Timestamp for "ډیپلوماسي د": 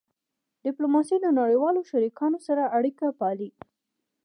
0.63-1.25